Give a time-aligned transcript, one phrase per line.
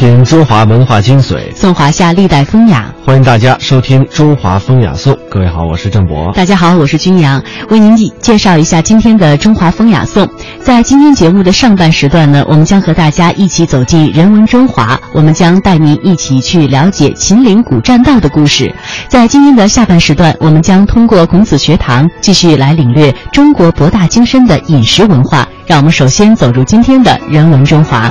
[0.00, 2.90] 品中华文化精髓，颂华夏历代风雅。
[3.04, 5.12] 欢迎大家收听《中华风雅颂》。
[5.28, 6.32] 各位好，我是郑博。
[6.32, 10.26] 大家好，我是君阳，为您介绍一下今天的《中华风雅颂》。
[10.62, 18.74] 在今天节目的上半时段呢，我们将和大家一起走进人文中华，我们将带您一起去了解秦岭古栈道的故事。
[19.06, 25.46] 在今天的下半时段，我们将通过孔子学堂继续来领略中国博大精深的饮食文化。
[25.66, 28.10] 让我们首先走入今天的人文中华。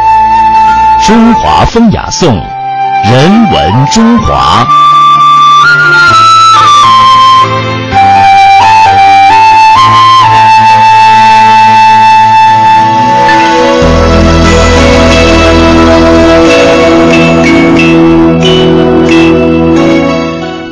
[1.03, 2.35] 中华风雅颂，
[3.03, 4.63] 人文中华。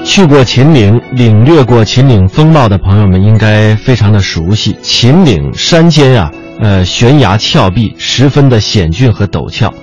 [0.05, 4.77] 去过秦岭、领略过秦岭风貌的朋友们，应该非常的熟悉。
[4.83, 9.73] 秦岭山间啊，呃，悬崖峭壁，十分的险峻和陡峭。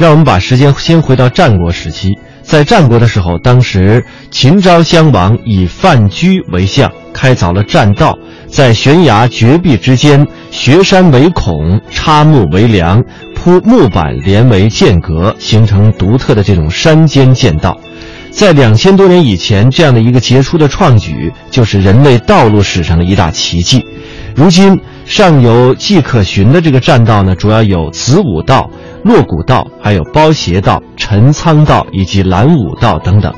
[0.00, 8.16] 让我们把时间先回到战国时期，在战国的时候，当时秦昭襄王以范雎为相，开凿了栈道，
[8.48, 17.78] 在悬崖绝壁之间，削山为孔，插木为梁，铺木板连为间隔，形成独特的这种山间栈道。
[18.30, 23.84] 在两千多年以前，这样的一个杰出的创举，就是人类道路史上的一大奇迹。
[24.34, 28.70] 如今，上游迹可循的这个栈道呢，主要有子午道、
[29.04, 33.32] 洛谷道，还有包斜道、陈仓道以及蓝武道等等，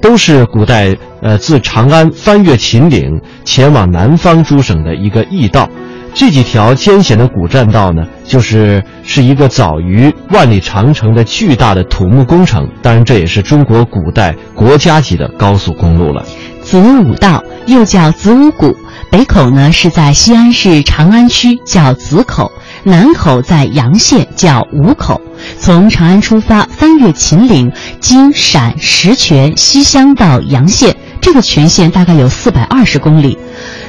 [0.00, 5.68] 都是古代呃自长安翻越秦岭前往南方诸省的一个驿道。
[6.12, 12.68] 这几条艰险的古栈道呢，就是是一个早于万里长城的巨大的土木工程。
[12.82, 16.24] 当然，这也是中国古代国家级的高速公路了。
[16.62, 18.76] 子午道又叫子午谷，
[19.08, 22.50] 北口呢是在西安市长安区，叫子口；
[22.84, 25.20] 南口在洋县，叫吴口。
[25.58, 27.70] 从长安出发，翻越秦岭，
[28.00, 33.38] 经陕、石泉、西乡到洋县，这个全线大概有四百二十公里。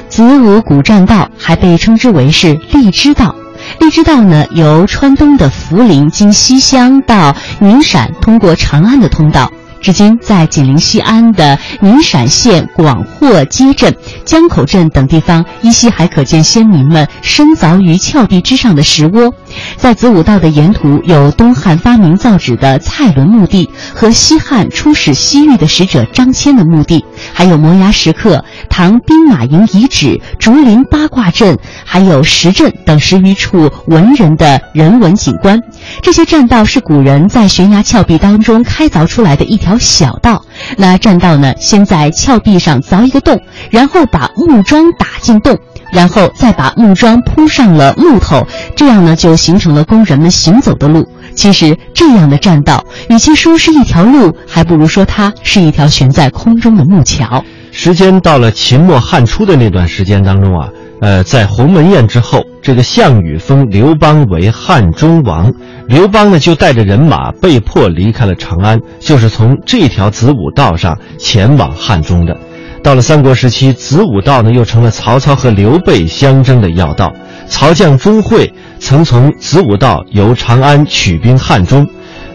[0.08, 3.34] 子午古栈道还被称之为是荔枝道。
[3.80, 9.50] 荔枝道呢，由川东的涪陵经西乡到宁陕，通过长安的通道。
[9.82, 13.94] 至今，在紧邻西安的宁陕县广货街镇、
[14.24, 19.34] 江口镇等地方，依稀还可见先民们深凿于峭壁之上的石窝。
[19.76, 35.60] 在子午道的沿途，有东汉发明造纸的蔡伦墓地和西汉出使西域的使者张骞的墓地，还有摩崖石刻、唐兵马营遗址、竹林八卦阵，还有石阵等十余处文人的人文景观。
[36.00, 40.44] 这些栈道是古人在悬崖峭壁当中开凿出来的一条小道。
[40.76, 43.40] 那栈道呢，先在峭壁上凿一个洞，
[43.70, 45.58] 然后把木桩打进洞，
[45.92, 48.44] 然后再把木桩铺上了木头，
[48.74, 51.06] 这样呢，就形成了工人们行走的路。
[51.34, 57.44] 其实，这样的栈道，与其说是一条路，还不如说它是一条悬在空中的木桥。
[57.70, 60.68] 时间到了秦末汉初的那段时间当中啊，
[61.00, 65.50] 呃，在鸿门宴之后，这个项羽封刘邦为汉中王，
[65.88, 72.36] 刘邦呢就带着人马被迫离开了长安，就是从这条子午道上前往汉中的。
[72.82, 77.12] 到了三国时期，子午道呢又成了曹操和刘备相争的要道。
[77.46, 81.86] 曹将钟会曾从子午道由长安取兵汉中。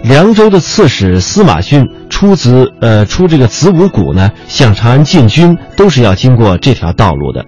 [0.04, 7.46] 凉州的刺史司马逊出子呃出这个子午谷呢，向长安进军都是要经过这条道路的。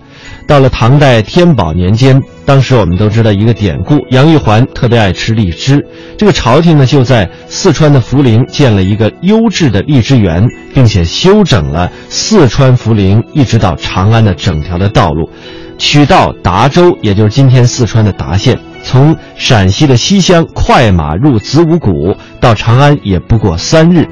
[0.50, 5.86] 到了唐代天宝年间，当时我们都知道一个典故，杨玉环特别爱吃荔枝，
[6.18, 10.44] 这个朝廷呢就在四川的涪陵建了一个优质的荔枝园，
[10.74, 15.30] 并且修整了四川涪陵一直到长安的整条的道路，
[15.78, 18.60] 取到达州，也就是今天四川的达县。
[18.84, 24.04] 从陕西的西乡快马入子午谷到长安也不过三日，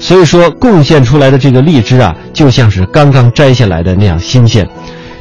[0.00, 4.68] 所以说贡献出来的这个荔枝啊，就像是刚刚摘下来的那样新鲜。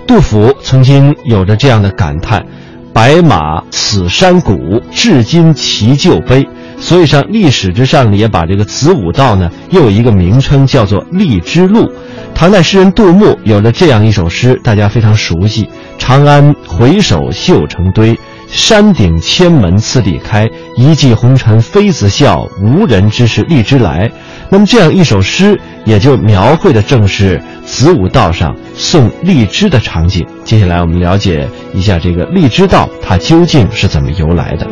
[0.05, 2.45] 杜甫曾经有着这样的感叹
[2.93, 6.47] ：“白马此山谷，至今其旧碑。
[6.77, 11.89] 所以上历史之上也把这个子午道呢又有一个名称叫做荔枝路。
[12.35, 18.19] 唐代诗人杜牧有了这样一首诗，大家非常熟悉：“长安回首绣成堆，
[18.53, 20.47] 山顶千门次第开。
[20.77, 24.09] 一骑红尘妃子笑，无人知是荔枝来。”
[24.49, 30.23] 那么这样一首诗，也就描绘的正是子午道上送荔枝的场景。
[30.43, 34.67] 接下来我们了解一下这个荔枝道，它究竟是怎么由来的。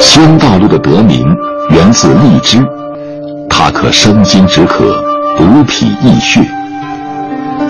[0.00, 1.24] 新大陆的得名
[1.70, 2.58] 源自荔枝，
[3.58, 5.02] 它可生津止渴，
[5.38, 6.42] 补脾益血。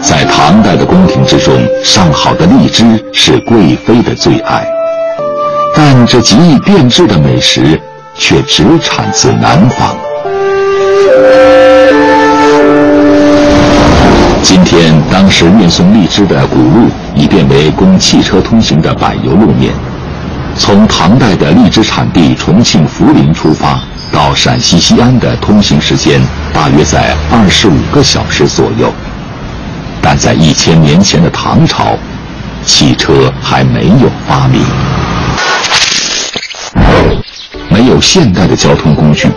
[0.03, 1.55] 在唐代的宫廷之中，
[1.85, 4.67] 上好的荔枝是贵妃的最爱，
[5.77, 7.81] 但这极易变质的美食
[8.17, 9.97] 却只产自南方。
[14.43, 19.73] 今天，当时运送荔枝的古路已变为供汽车通行的柏油路面。
[20.59, 23.79] 从唐代的荔枝产地重庆涪陵出发，
[24.17, 28.91] 到陕西西安的通行时间大约在二十五个小时左右。
[30.01, 31.99] 但在一千年前的唐朝，
[32.65, 34.63] 汽车还没有发明，
[37.69, 39.29] 没有现代的交通工具，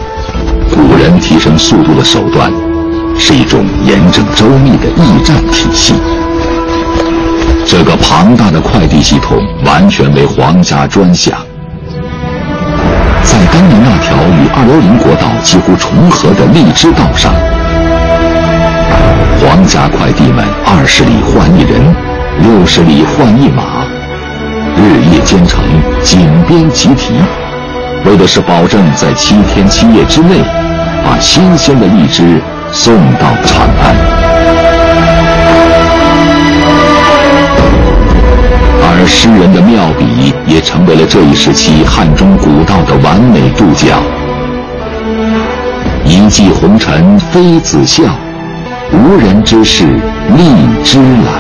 [0.72, 2.50] 古人提升速度的手段
[3.20, 5.94] 是一种严整周密的驿站体系。
[7.68, 11.49] 这个庞大的快递系统完全为皇家专享。
[13.40, 17.32] 在当年那条与二幺零国道几乎重合的荔枝道上。
[19.40, 21.96] 皇家快递们二十里换一人，
[22.42, 23.88] 六十里换一马，
[24.76, 25.64] 日夜兼程，
[26.04, 27.14] 紧编急提，
[28.04, 30.44] 为的是保证在七天七夜之内，
[31.06, 32.42] 把新鲜的荔枝
[32.74, 34.29] 送到长安。
[39.02, 43.98] 而诗人的妙笔也成为了这一时期汉中古道的完美注脚。
[46.04, 48.04] 一骑红尘妃子笑。
[48.92, 49.86] 无人知是
[50.36, 50.44] 荔
[50.84, 51.32] 枝来。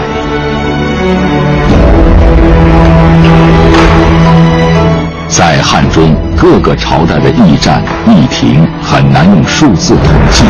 [5.28, 10.46] 在汉中各个朝代的驿站、驿亭很难用数字统计，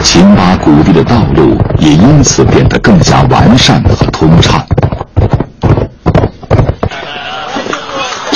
[0.00, 4.60] 秦巴古地的道路也因此变得更加完善和通畅。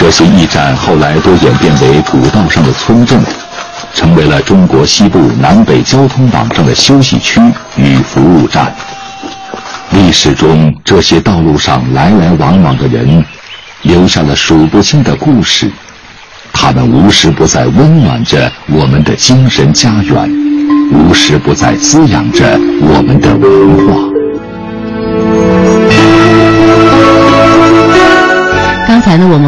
[0.06, 3.20] 这些驿站后来都演变为古道上的村镇。
[3.92, 7.40] 成为了中国西部南北交通网上的休息区
[7.76, 8.72] 与服务站。
[9.90, 13.24] 历史中，这些道路上来来往往的人，
[13.82, 15.68] 留下了数不清的故事。
[16.52, 20.30] 他们无时不在温暖着我们的精神家园，
[20.92, 22.44] 无时不在滋养着
[22.80, 23.94] 我们的文化。
[28.88, 29.45] 刚才呢，我们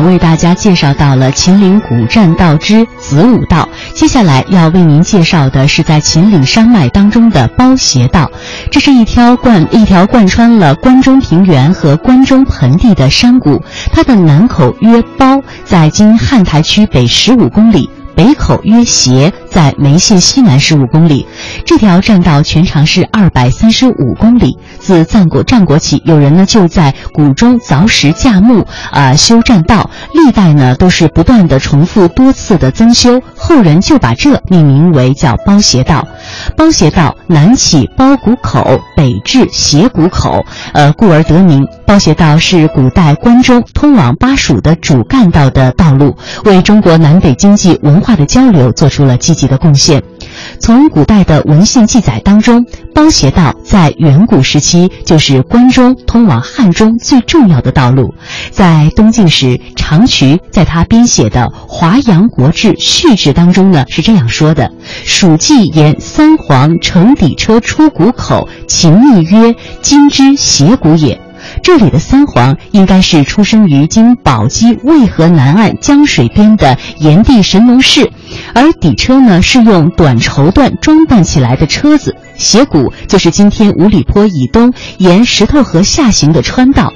[0.48, 3.68] 家介绍到了秦岭古栈道之子午道。
[3.92, 8.30] 接下来要为您介绍的是在秦岭山脉当中的包斜道，
[8.70, 13.62] 这是一条贯一条贯穿了关中平原和关中盆地的山谷，
[13.92, 17.90] 它的南口约包，在今汉台区北十五公里。
[18.16, 21.26] 北口约斜，在眉县西南十五公里。
[21.66, 24.56] 这条栈道全长是二百三十五公里。
[24.78, 36.06] 自战国战国起，有人呢就在谷中凿石架木，啊修栈道，历代呢都是不断的重复多次的增修，后人就把这命名为叫包斜道。
[36.56, 41.66] 包斜道南起包谷口，北至斜谷口，呃，故而得名。
[41.84, 50.02] 包斜道是古代关中通往巴蜀的主干道的道路，为中国南北经济文化的交流做出了积极的贡献。
[50.60, 52.64] 从古代的文献记载当中，
[52.94, 58.14] 包斜道在远古时期就是关中通往汉中最重要的道路。
[58.50, 64.70] 在东晋时，长渠在他编写的《华阳国志·序志》当中呢是这样说的
[65.04, 71.20] ：“蜀纪言三皇乘底车出谷口，秦密曰：今之斜谷也。”
[71.68, 78.10] 这里的三皇应该是出生于今宝鸡渭河南岸江水边的炎帝神农氏，
[78.54, 86.90] 而底车呢是用短绸缎装扮起来的车子，斜谷就是今天五里坡以东沿石头河下行的川道。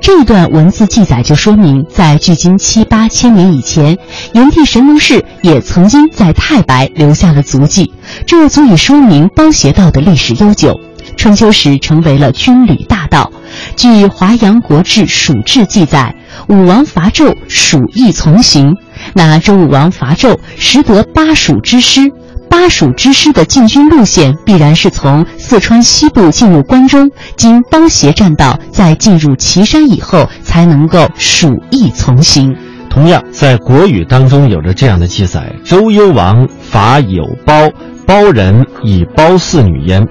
[0.00, 3.96] 这段文字记载就说明，在距今七八千年以前，
[4.32, 7.92] 炎帝神农氏也曾经在太白留下了足迹，
[8.26, 10.80] 这足以说明包斜道的历史悠久。
[11.16, 13.30] 春秋时成为了军旅大道。
[13.76, 16.14] 据《华阳国志·蜀志》记载，
[16.48, 18.74] 武王伐纣，蜀亦从行。
[19.14, 22.00] 那周武王伐纣，识得巴蜀之师，
[22.48, 32.56] 巴蜀之师的进军路线必然是从四川西部进入关中，经包斜栈道，再进入岐山以后，才能够鼠疫从行。
[32.88, 37.68] 同样，在国语当中有着这样的记载：“周幽王伐有包，
[38.06, 40.06] 包人以包四女焉。”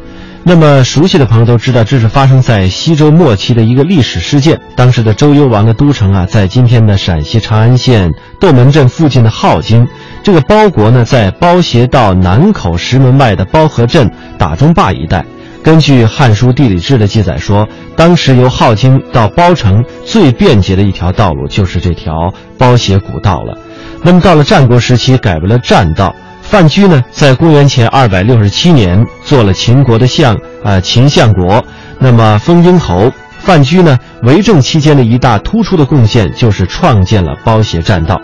[0.48, 4.62] 那么熟悉的朋友都知道，这是发生在西周末期的一个历史事件。
[4.76, 9.88] 当时的周幽王的都城啊，在今天的陕西长安县窦门镇附近的镐京。
[10.22, 15.26] 这个包国呢，在包斜道南口石门外的包河镇打中坝一带。
[15.64, 23.58] 根据《汉书地理志》的记载说，当时由镐京到包城最便捷的一条道路就是这条包斜古道了。
[24.04, 26.16] 那么到了战国时期，改为了栈道。
[26.56, 30.34] 范雎呢，在公元前二百六十七年做了秦国的相，
[30.64, 31.62] 啊，秦相国，
[32.00, 33.12] 那么封英侯。
[33.40, 38.18] 范雎呢，为政期间的一大突出的贡献就是创建了包斜栈道。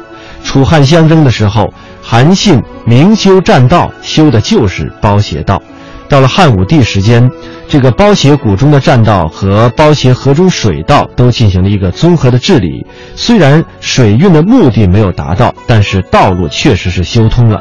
[0.45, 5.61] 楚汉相争的时候，韩信明修栈道，修的就是包斜道。
[6.07, 7.29] 到了汉武帝时间，
[7.67, 12.85] 这个包斜谷中的栈道和包斜河中水道都进行了一个综合的治理。
[13.13, 17.59] 虽然水运的目的没有达到，但是道路确实是修通了。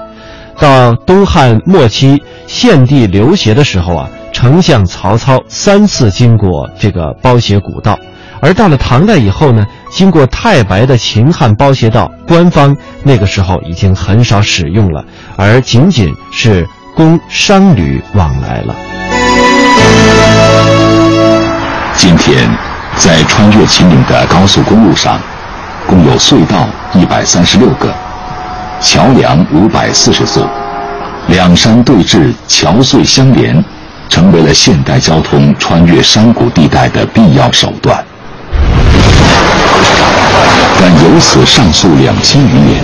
[0.60, 7.94] 到东汉末期，献帝刘协的时候啊，丞相曹操三次经过这个包斜古道；
[8.40, 15.02] 而到了唐代以后呢，经过太白的秦汉包斜道，官方那个时候已经很少使用了，
[15.36, 18.76] 而仅仅是供商旅往来了。
[21.96, 22.46] 今天，
[22.96, 25.18] 在穿越秦岭的高速公路上，
[25.86, 27.90] 共有隧道一百三十六个。
[28.82, 30.48] 桥梁五百四十座，
[31.28, 33.62] 两山对峙，桥隧相连，
[34.08, 38.02] 成为了现代交通穿越山谷地带的必要手段。
[40.80, 42.82] 但由此上溯两千余年，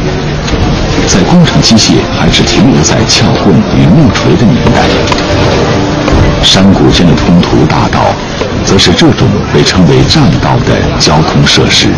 [1.08, 4.82] 在工程机械还只停留在撬棍与木锤的年代，
[6.44, 8.00] 山谷间的通途大道，
[8.66, 11.88] 则是这种被称为栈道的交通设施。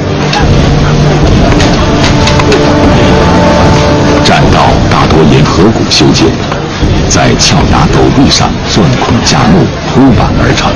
[4.24, 6.28] 栈道大多沿河谷修建，
[7.08, 10.70] 在峭崖陡壁上钻孔架路铺板而成。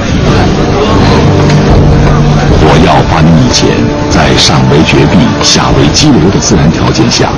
[2.59, 3.69] 火药发明以前，
[4.09, 7.29] 在上为绝壁、下为激流的自然条件下，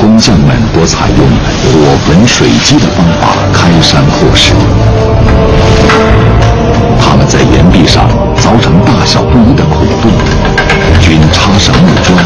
[0.00, 1.28] 工匠们多采用
[1.68, 4.54] 火焚水击的方法开山破石。
[7.00, 10.10] 他们在岩壁上凿成大小不一的孔洞，
[11.00, 12.18] 均插上木桩。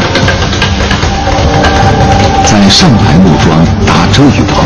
[2.45, 4.63] 在上排木桩打遮雨棚，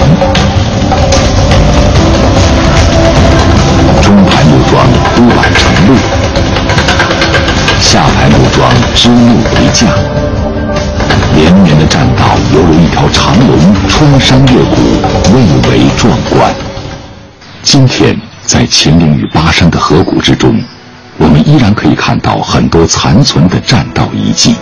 [4.02, 5.96] 中排木桩铺板成路，
[7.80, 9.88] 下排木桩支木为架，
[11.36, 13.58] 连绵的栈道犹如一条长龙
[13.88, 14.76] 穿山越谷，
[15.34, 16.54] 蔚为壮观。
[17.64, 20.62] 今天，在秦岭与巴山的河谷之中，
[21.18, 24.56] 我们依然可以看到很多残存的栈道遗迹。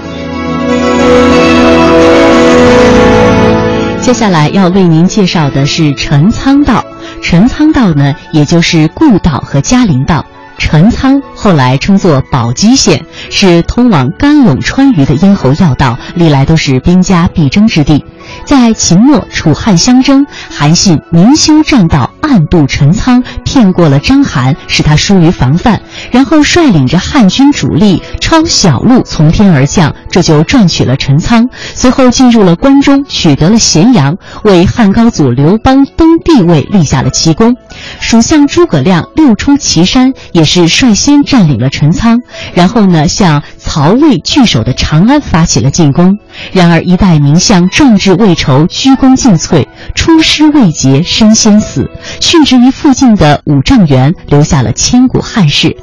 [4.08, 6.82] 接下来要为您介绍的是陈仓道。
[7.22, 10.26] 陈仓道呢，也就是故道和嘉陵道。
[10.58, 18.06] 陈仓后来称作宝鸡县，是通往甘陇川渝的咽喉要道，历来都是兵家必争之地。
[18.46, 25.82] 在秦末楚汉相争，韩信明修栈道，暗渡陈仓，骗过了章邯，使他疏于防范，
[26.12, 31.48] 然后率领着汉军主力抄小路从天而降，这就赚取了陈仓。
[31.74, 37.56] 随后进入了关中，取得了咸阳，为汉高祖刘邦登帝位立下了奇功。
[38.00, 42.20] 蜀相诸葛亮六出祁山，也是率先占领了陈仓，
[42.54, 46.18] 然后呢，向曹魏据守的长安发起了进攻。
[46.52, 55.76] 然而，一代名相壮志未酬，鞠躬尽瘁，出师未捷身先死，殉职于附近的五丈原，留下了千古汉事。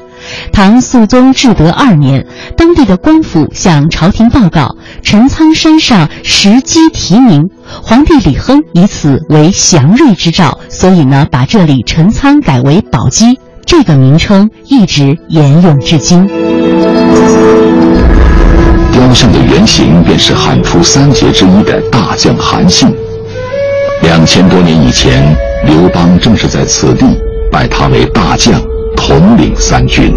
[0.52, 2.26] 唐肃宗至德二年，
[2.56, 7.50] 当地的官府向朝廷报告，陈仓山上石基题名，
[7.82, 16.26] 皇帝李亨以此为祥瑞之兆，所以呢，把这里陈仓改为宝鸡，这个名称一直沿用至今。
[19.04, 22.88] 雕像的原型便是汉初三杰之一的大将韩信。
[24.00, 27.04] 两千多年以前，刘邦正是在此地
[27.52, 28.54] 拜他为大将，
[28.96, 30.16] 统领三军。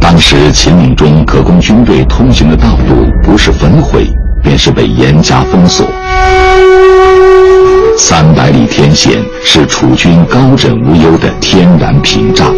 [0.00, 4.04] 当时秦岭中可供军队通行的道路，不是焚毁，
[4.42, 5.86] 便是被严加封锁。
[7.96, 12.52] 三百里天险是楚军高枕无忧的天然屏障。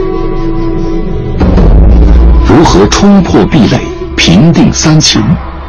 [2.49, 3.79] 如何冲破壁垒？
[4.27, 5.21] 平定三秦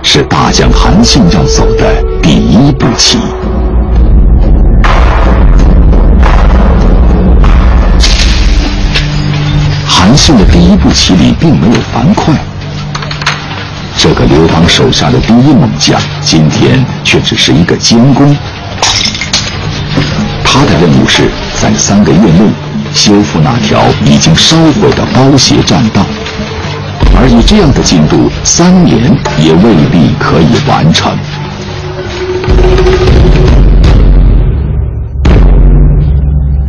[0.02, 3.20] 是大将韩信要走的第一步棋，
[9.86, 12.32] 韩信的第一步棋里并没有樊哙，
[13.98, 18.34] 这个刘邦手下的第一猛将，今天却只是一个监工。
[20.46, 22.50] 他的任务是在三个月内
[22.94, 26.06] 修复那条已经烧毁的包斜栈道。
[27.18, 28.98] 而以这样的进度，三年
[29.40, 31.18] 也未必可以完成。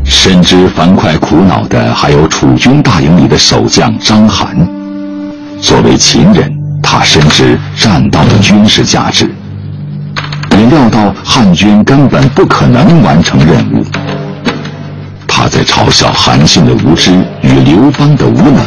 [0.04, 4.46] 深知樊哙苦恼的还有楚军大营里的守将章邯。
[5.60, 9.30] 作为秦人，他深知栈道的军事价值，
[10.52, 13.84] 也料到汉军根本不可能完成任务。
[15.26, 17.12] 他在嘲笑韩信的无知
[17.42, 18.64] 与刘邦的无能，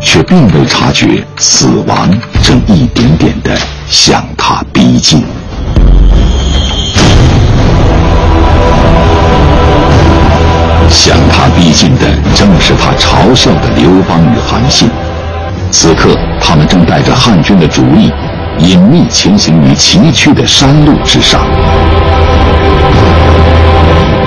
[0.00, 2.08] 却并未察觉死亡
[2.42, 3.56] 正一点点的
[3.88, 5.24] 向他逼近。
[10.90, 14.88] 向他逼近的正是他嘲笑的刘邦与韩信。
[15.70, 18.10] 此刻，他们正带着汉军的主力，
[18.58, 21.42] 隐秘前行于崎岖的山路之上。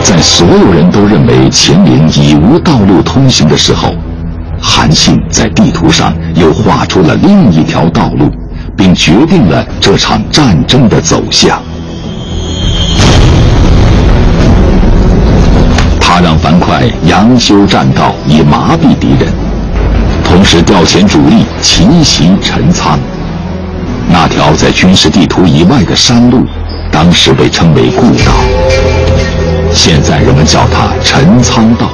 [0.03, 3.95] 在所有人都认为秦岭已无道路通行的时候，
[4.61, 8.29] 韩信在地图上又画出了另一条道路，
[8.77, 11.61] 并决定了这场战争的走向。
[15.99, 19.31] 他让樊哙佯修栈道，以麻痹敌人，
[20.23, 22.99] 同时调遣主力奇袭陈仓。
[24.09, 26.45] 那条在军事地图以外的山路，
[26.91, 28.33] 当时被称为故道，
[29.73, 31.87] 现在人们叫它陈仓道。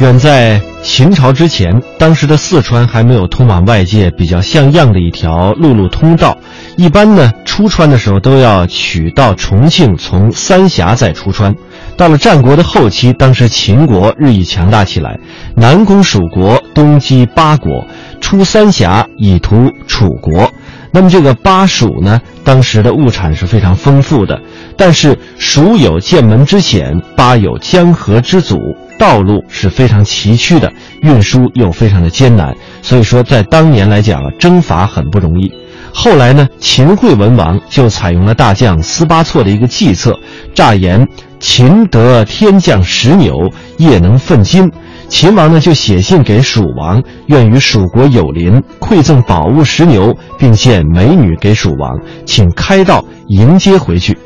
[0.00, 6.38] 远在秦朝之前，当时的四川还没有通往外界比较像样的一条陆路通道。
[6.76, 11.52] 一般呢，出川的时候都要取到重庆，从三峡再出川。
[11.96, 15.18] 到了战国的后期，当时秦国日益强大起来，
[15.56, 17.84] 南攻蜀国，东击巴国，
[18.20, 20.48] 出三峡以图楚国。
[20.92, 24.40] 那么这个巴蜀呢，当时的物产是非常丰富的，
[24.76, 28.56] 但是蜀有剑门之险，巴有江河之阻，
[28.98, 30.70] 道路是非常崎岖的，
[31.02, 35.50] 运输又非常的艰难，所以说在当年来讲啊，征伐很不容易。
[35.94, 40.18] 后来呢，秦惠文王就采用了大将司巴错的一个计策，
[40.54, 41.06] 诈言
[41.40, 43.32] 秦得天降石牛，
[43.78, 44.70] 业能奋金。
[45.08, 54.16] 秦王呢就写信给蜀王，愿与蜀国有邻，馈赠宝物石牛，并献美女给蜀王，请开道迎接回去。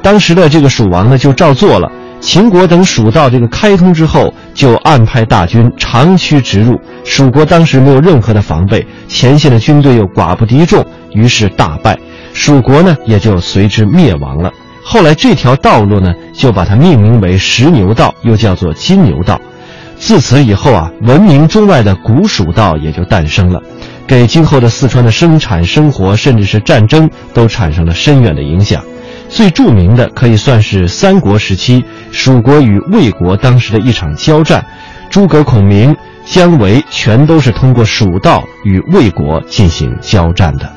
[0.00, 1.92] 当时的这个蜀王呢就照做了。
[2.22, 6.80] 秦国等蜀道这个开通之后，就安排大军长驱直入。
[7.04, 11.98] 蜀国当时没有任何的防备，前线的军队又寡不敌众，于是大败。
[12.32, 14.52] 蜀国呢也就随之灭亡了。
[14.84, 19.40] 后来这条道路呢就把它命名为石牛道，又叫做金牛道。
[19.98, 23.60] 自此以后啊，闻名中外的古蜀道也就诞生了，
[24.06, 28.80] 给今后的四川的生产生活，甚至是战争都产生了深远的影响。
[29.32, 34.62] 最著名的可以算是三国时期蜀国与魏国当时的一场交战，
[35.08, 40.70] 诸葛孔明、姜维全都是通过蜀道与魏国进行交战的。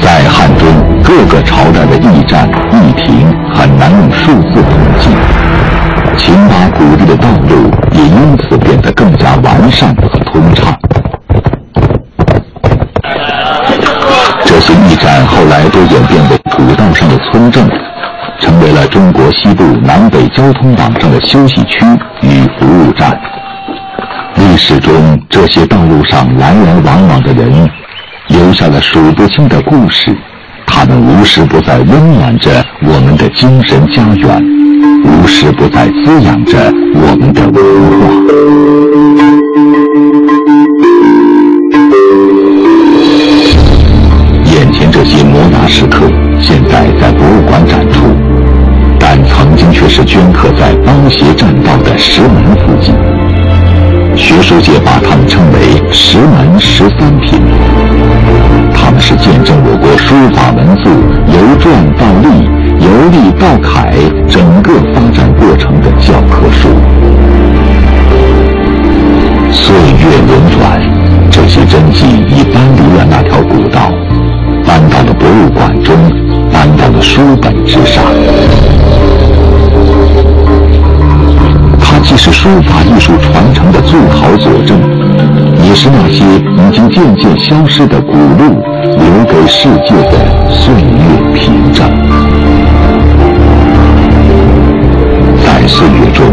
[0.00, 0.66] 在汉中，
[1.02, 5.10] 各个朝代的驿站、驿亭很难用数字统计，
[6.16, 10.74] 秦巴谷地的道路也因此变得更加完善和通畅。
[14.46, 14.60] 这
[15.16, 17.70] 但后来都演变为古道上的村镇，
[18.40, 21.86] 成为了中国西部南北交通网上的休息区
[22.20, 23.16] 与服务站。
[24.34, 24.92] 历史中，
[25.30, 27.70] 这些道路上来来往往的人，
[28.26, 30.12] 留下了数不清的故事。
[30.66, 32.50] 他们无时不在温暖着
[32.82, 34.42] 我们的精神家园，
[35.04, 36.58] 无时不在滋养着
[36.92, 37.64] 我们的文
[38.00, 38.08] 化。
[45.04, 46.06] 这些摩崖石刻
[46.40, 48.06] 现在在博物馆展出，
[48.98, 52.94] 但曾经却是镌刻在包斜栈道的石门附近。
[54.16, 57.38] 学术界把它们称为“石门十三品”。
[58.74, 60.88] 它们是见证我国书法文字
[61.28, 61.68] 由篆
[62.00, 62.48] 到隶、
[62.80, 63.92] 由隶到楷
[64.26, 66.70] 整个发展过程的教科书。
[69.52, 70.80] 岁月轮转，
[71.30, 73.92] 这些真迹已搬离了那条古道。
[74.66, 75.94] 搬到了博物馆中，
[76.52, 78.02] 搬到了书本之上。
[81.80, 84.78] 它既是书法艺术传承的最好佐证，
[85.62, 91.88] 也是那些已经渐渐消失的古路留给世界的岁月凭证。
[95.44, 96.26] 在岁月中，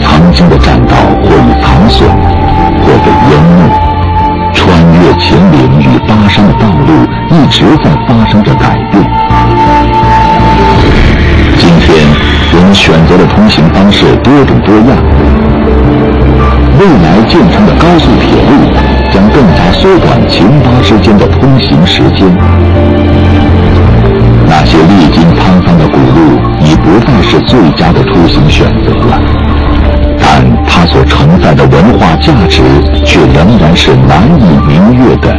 [0.00, 3.84] 曾经的栈道或已残损，或被淹没。
[4.56, 6.90] 穿越秦岭与巴山的道路
[7.34, 9.02] 一直在发生着改变。
[11.58, 12.06] 今天，
[12.52, 14.96] 人们选择的通行方式多种多样。
[16.78, 18.70] 未来建成的高速铁路
[19.12, 22.24] 将更加缩短秦巴之间的通行时间。
[24.46, 29.20] 那些历经沧桑的古路已不再是最佳的出行选择了，
[30.20, 32.62] 但它所承载的文化价值
[33.04, 35.36] 却仍然是难以逾越的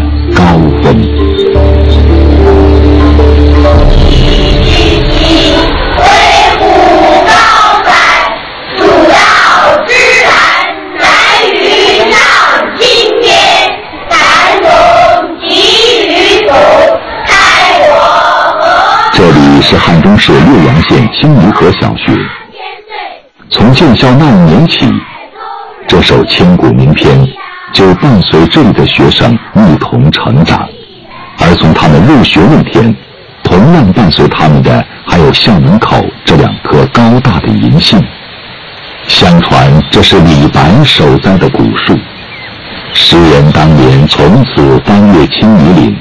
[20.25, 22.17] 是汉中市略阳县青泥河小学。
[23.51, 24.91] 从建校那一年起，
[25.87, 27.23] 这首千古名篇
[27.71, 30.67] 就伴随这里的学生一同成长。
[31.37, 32.95] 而从他们入学那天，
[33.43, 38.03] 同样伴随他们的还有校门口这两棵高大的银杏。
[39.07, 41.95] 相传这是李白守栽的古树，
[42.93, 45.95] 诗人当年从此翻越青泥岭。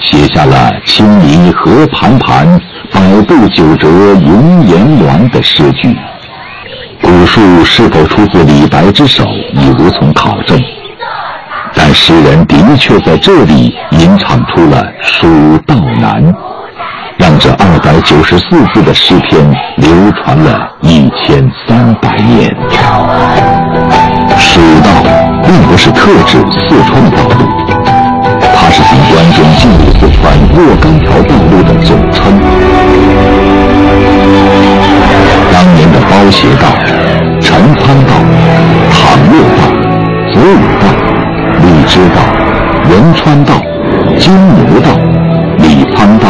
[0.00, 2.60] 写下了“青泥河盘盘，
[2.92, 5.96] 百步九折云岩峦”的诗句。
[7.00, 10.58] 古树是否出自李白之手，已无从考证。
[11.74, 16.22] 但诗人的确在这里吟唱出了《蜀道难》，
[17.16, 22.54] 让这二百九十四字的诗篇流传了一千三百年。
[24.38, 24.90] 蜀道
[25.42, 28.01] 并不是特指四川的道路。
[28.72, 32.40] 是从关中进入四川若干条道路的总称。
[35.52, 36.66] 当年的包斜道、
[37.38, 38.12] 陈仓道、
[38.90, 38.98] 唐
[39.30, 39.60] 洛道、
[40.32, 40.84] 子午道、
[41.60, 42.18] 荔枝道、
[42.88, 43.60] 仁川道、
[44.18, 44.88] 金牛道、
[45.58, 46.24] 李沧道、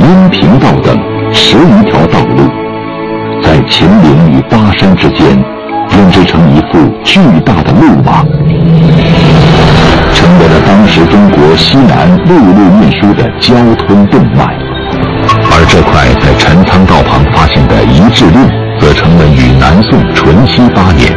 [0.00, 0.98] 阴平道等
[1.32, 2.50] 十余条道路，
[3.40, 5.40] 在秦岭与巴山之间
[5.88, 8.26] 编织成一幅巨大的路网。
[10.38, 14.44] 成为了当时中国西南陆路运输的交通动脉，
[15.50, 18.48] 而这块在陈仓道旁发现的遗制令，
[18.78, 21.12] 则成了与南宋淳熙八年。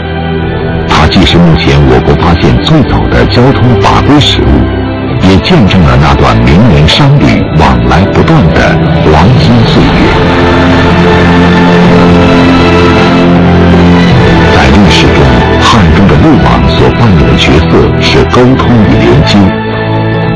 [0.89, 4.47] 它既是目前我国发现最早的交通法规实物，
[5.29, 9.87] 也见证了那段名人商旅往来不断的黄金岁月。
[16.11, 19.37] 的路网所扮演的角色是沟通与连接，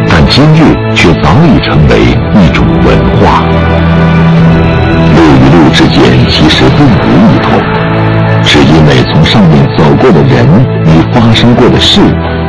[0.08, 2.00] 但今日却早已成为
[2.40, 3.44] 一种文化。
[5.16, 7.60] 路与路之间其实并无异同，
[8.46, 10.48] 只因为从上面走过的人
[10.86, 12.00] 与发生过的事，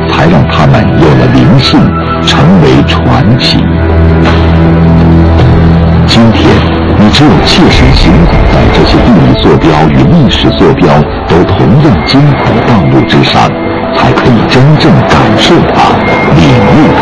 [0.09, 1.81] 才让他们有了灵性，
[2.25, 3.57] 成为传奇。
[6.07, 6.77] 今天。
[6.99, 10.87] 你只有切身行走在这些地理坐标与历史坐标
[11.27, 13.49] 都同样艰苦的道路之上，
[13.95, 15.95] 才可以真正感受它、
[16.35, 16.41] 领
[16.73, 17.01] 悟它。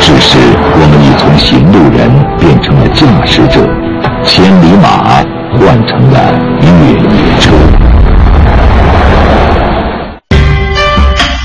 [0.00, 3.60] 只是我们已从行路人变成了驾驶者，
[4.24, 5.22] 千里马
[5.58, 6.16] 换成了
[6.60, 7.52] 越野车。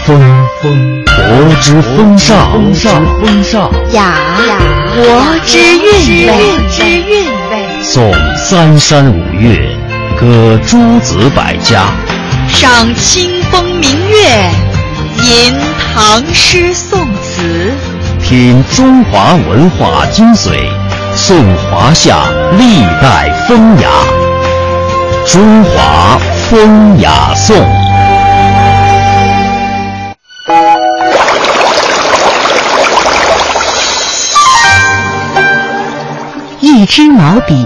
[0.06, 0.20] 风
[0.62, 4.02] 风，国之风尚，风尚风尚雅
[4.48, 4.58] 雅。
[4.96, 5.04] 国
[5.46, 6.34] 之韵味，
[6.70, 7.54] 之韵味。
[7.84, 9.60] 诵三山五岳，
[10.20, 11.86] 歌诸子百家，
[12.50, 14.52] 赏清风明月，
[15.24, 15.56] 吟
[15.96, 17.72] 唐诗宋词，
[18.22, 20.68] 品中华文化精髓，
[21.16, 22.18] 颂华夏
[22.58, 23.90] 历代风雅。
[25.26, 27.56] 中华风雅颂。
[36.60, 37.66] 一支毛笔，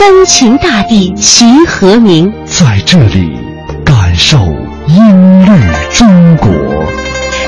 [0.00, 2.32] 三秦大地齐和鸣。
[2.46, 3.38] 在这里，
[3.84, 4.38] 感受
[4.86, 5.50] 音律
[5.92, 6.48] 中国。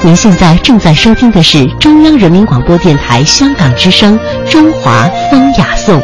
[0.03, 4.19] 您现在正在收听的是中央人民广播电台香港之声
[4.51, 5.99] 《中华风雅颂》。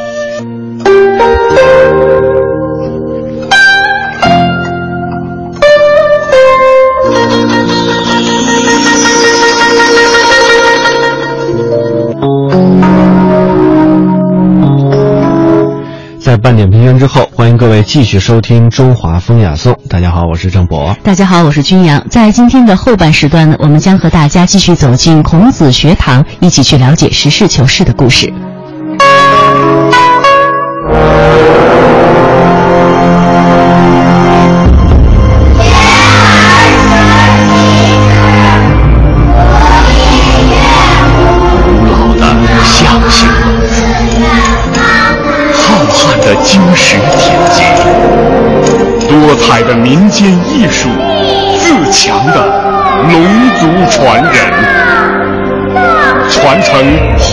[16.41, 19.73] 半点评论之后，欢迎各位继续收听《中华风雅颂》。
[19.89, 20.97] 大家好，我是郑博。
[21.03, 22.05] 大家好，我是君阳。
[22.09, 28.33] 在今天的后半时段呢，我们将和大家继续走进孔子学堂，一起去了解实事求是的故事。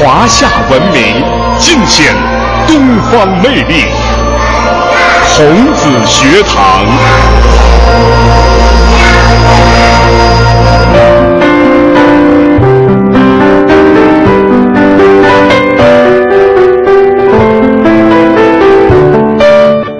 [0.07, 1.01] 华夏文明，
[1.57, 2.13] 尽显
[2.67, 3.85] 东方魅力。
[5.35, 6.85] 孔子学堂。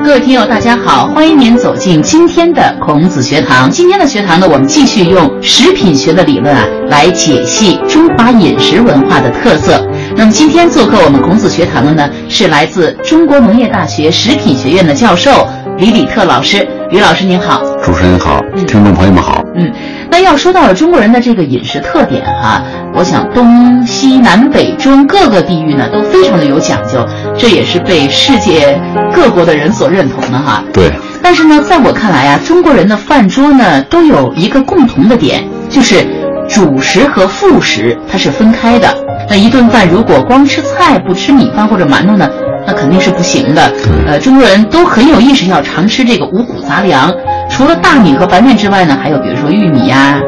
[0.04, 3.70] 各位听友，大家好，欢迎您走进今天的孔子学堂。
[3.70, 9.86] 今天的学堂呢，我们继续用食品学的理论啊，来解析中华饮食文化的特色。
[10.18, 15.48] 那么今天做客我们孔子学堂的呢，是来自中国农业大学食品学院的教授
[15.78, 16.66] 李李特老师。
[16.90, 17.62] 李老师您好。
[17.84, 19.44] 主持人好，嗯听众朋友们好。
[19.56, 19.70] 嗯，
[20.10, 27.06] 那要说到了中国人的这个饮食特点哈、我想东西南北中各个地域呢都非常的有讲究，
[27.38, 28.80] 这也是被世界
[29.14, 30.64] 各国的人所认同的哈。
[30.72, 36.06] 对，但是呢，在我看来啊，中国人的饭桌呢都有一个共同的点，就是
[36.48, 38.88] 主食和副食它是分开的。
[39.30, 42.30] 那一顿饭如果光吃菜不吃米饭或者馒头呢，
[42.68, 43.72] 那肯定是不行的。
[44.08, 47.12] 呃，中国人都很有意识要常吃这个五谷杂粮，
[47.50, 50.20] 除了大米和白面之外呢，还有比如说玉米呀、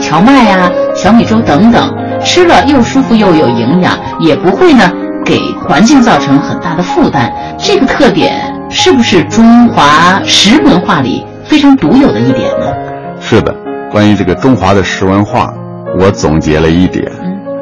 [0.00, 1.90] 荞麦呀、小米粥等等，
[2.22, 4.92] 吃了又舒服又有营养，也不会呢
[5.24, 7.32] 给环境造成很大的负担。
[7.58, 12.66] 这个特点是不是中华食文化里非常独有的一点呢？
[13.20, 13.54] 是的。
[13.90, 15.52] 关于这个中华的食文化，
[15.98, 17.04] 我总结了一点，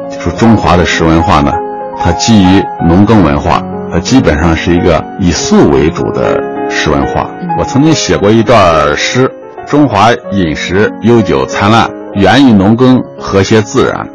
[0.09, 1.51] 就是中华的食文化呢，
[1.97, 6.39] 它基于农耕文化，它基本上是一个以素为主的
[6.69, 7.29] 食文化。
[7.59, 9.29] 我曾经写过一段诗：
[9.67, 14.07] 中华饮食悠久灿烂，源于农耕，和谐自然，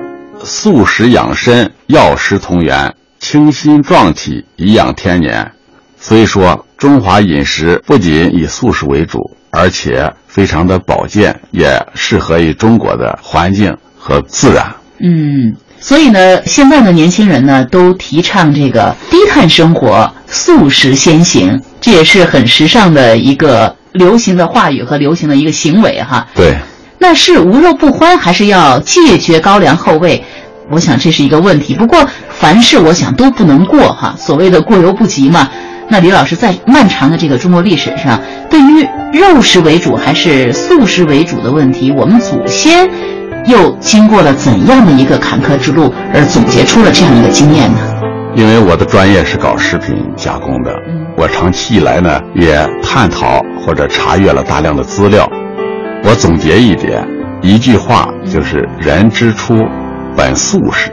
[0.42, 5.52] 素食养身，药食同源，清心壮体，颐养天年。
[5.98, 14.74] 所以说，中华饮食不仅以素食为主，而且非常的保健，也适合于中国的环境和自然。
[14.98, 26.26] 嗯，所以呢，现在的年轻人呢都提倡这个低碳生活、素食先行，这也是很时尚的一个流行的话语和流行的一个行为哈。
[26.34, 26.56] 对，
[26.98, 30.24] 那是无肉不欢，还是要戒绝高粱厚味？
[30.70, 31.74] 我想这是一个问题。
[31.74, 35.48] 不过凡事我想都不能过哈，所谓的过犹不及嘛。
[35.88, 42.90] 那李老师在漫长的这个中国历史上，对于肉食为主还是素食为主的问题，我们祖先
[43.46, 47.78] 又经过了怎样的一个坎坷之路，而总结出了这样一个经验呢？
[48.34, 50.74] 因为我的专业是搞食品加工的，
[51.16, 55.26] 我长期以来呢也探讨或者查阅了大量的资料。
[56.04, 57.06] 我总结一点，
[57.40, 59.54] 一句话就是“人之初，
[60.16, 60.90] 本素食”。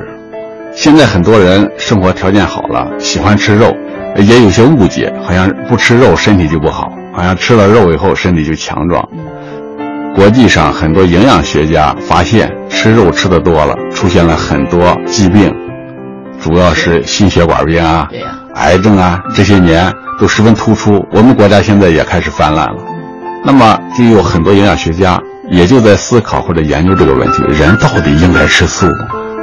[0.73, 3.75] 现在很多人生活条件好了，喜欢吃肉，
[4.15, 9.07] 也有些误解，好像不吃肉身体就不好，好像吃了肉以后身体就强壮。
[10.15, 15.51] 国际上很多营养学家发现，吃肉吃的多了，出现了很多疾病，
[16.39, 18.07] 主要是心血管病啊、
[18.55, 21.03] 癌症啊，这些年都十分突出。
[21.11, 22.77] 我们国家现在也开始泛滥了。
[23.43, 28.87] 那么就有很多营养学家也就在思考或者研究这个问题：人到底应该吃素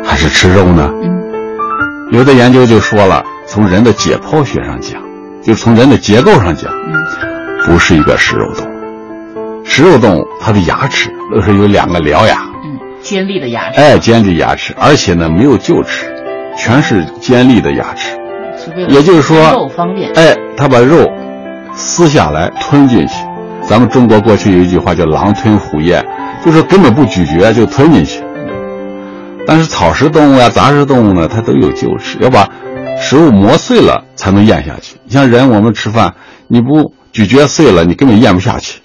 [0.05, 0.91] 还是吃肉呢？
[2.13, 5.03] 有的研究就说了，从人的解剖学上讲，
[5.43, 6.73] 就从人的结构上讲，
[7.67, 8.70] 不是一个食肉动物。
[9.73, 16.13] 食肉动物它的牙齿都是有两个獠牙，嗯，尖利的牙齿，哎，尖利牙齿，而且呢没有臼齿，
[16.57, 18.19] 全是尖利的牙齿。
[18.89, 20.11] 也就是说肉方便。
[20.15, 21.09] 哎，它把肉
[21.73, 23.15] 撕下来吞进去。
[23.63, 26.05] 咱们中国过去有一句话叫“狼吞虎咽”，
[26.45, 28.21] 就是根本不咀嚼就吞进去。
[29.47, 32.49] 但是草食动物呀、杂食动物呢，它都有臼齿，要把
[33.01, 34.97] 食物磨碎了才能咽下去。
[35.09, 36.15] 像人，我们吃饭，
[36.49, 38.80] 你不咀嚼碎了，你根本咽不下去。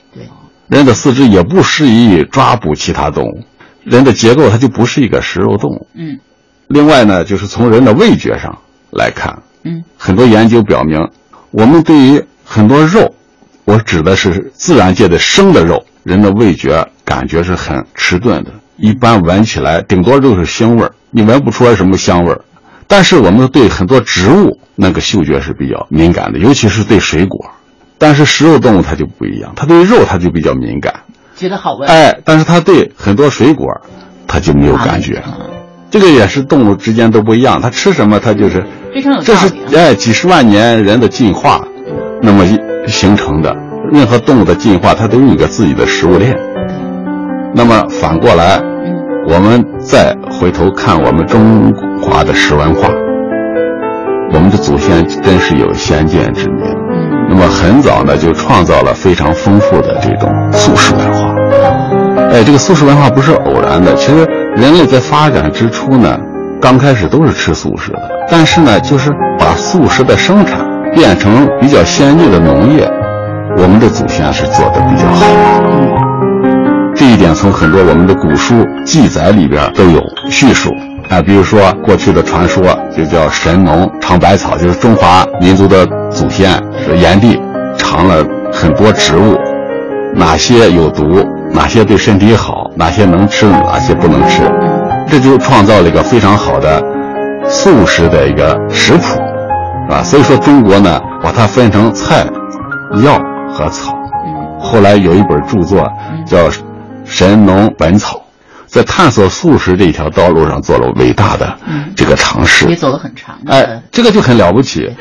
[0.69, 3.43] 对，人的四肢也不适宜抓捕其他动物。
[3.83, 5.87] 人的结构它就不是一个食肉动物。
[5.93, 6.19] 嗯。
[6.67, 8.57] 另外呢，就是从人的味觉上
[8.89, 11.09] 来看，嗯，很多研究表明，
[11.51, 13.13] 我们对于很多肉，
[13.65, 22.41] 我指的是自然界的生的肉，人的味觉感觉是很迟钝的，一般闻起来顶多就是腥味儿，你闻不出来什么香味儿。
[22.87, 27.51] 但是我们对很多植物那个嗅觉是比较敏感的，尤其是对水果。
[27.97, 30.93] 但是食肉动物它就不一样，它对肉它就比较敏感，
[31.35, 31.89] 觉得好闻。
[31.89, 33.67] 哎，但是它对很多水果，
[34.27, 35.21] 它就没有感觉。
[35.89, 41.65] 这个也是动物之间都不一样，它吃什么它就是非常有这是哎几十万年人的进化，
[42.21, 42.45] 那么
[42.87, 43.55] 形成的。
[43.91, 46.35] 任何动物的进化，它都有一个自己的食物链。
[47.53, 48.59] 那么反过来，
[49.29, 52.89] 我们再回头看我们中华的食文化，
[54.33, 56.84] 我们的祖先真是有先见之明。
[57.37, 61.35] 那么很早呢，就创造了非常丰富的这种素食文化。
[62.31, 63.93] 哎，这个素食文化不是偶然的。
[63.95, 64.23] 其实
[64.55, 66.17] 人类在发展之初呢，
[66.61, 67.99] 刚开始都是吃素食的，
[68.31, 72.89] 但是呢，就是把素食的生产变成比较先进的农业，
[73.57, 76.95] 我们的祖先是做的比较好的。
[76.95, 80.73] 这一点从很多我们的古书记载里边都有叙述。
[81.07, 82.63] 啊，比如说过去的传说
[82.95, 86.49] 就叫神农尝百草，就是中华民族的祖先
[86.81, 87.37] 是炎帝
[87.77, 89.37] 尝了很多植物，
[90.15, 94.41] 哪些有毒，哪些对身体好，哪些能吃，哪些不能吃，
[95.09, 96.81] 这就创造了一个非常好的
[97.49, 99.19] 素食的一个食谱，
[99.93, 102.25] 啊，所以说中国呢把它分成菜、
[103.03, 103.19] 药
[103.51, 103.93] 和草，
[104.57, 105.85] 后来有一本著作
[106.25, 106.37] 叫
[107.03, 108.17] 《神农本草》。
[108.75, 111.57] 在探索素食这条道路上做了伟大的
[111.95, 113.33] 这个尝试，也走了很长。
[113.47, 114.91] 哎，这个就很了不起。